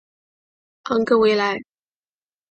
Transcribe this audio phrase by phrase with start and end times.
[0.85, 1.61] 昂格维莱。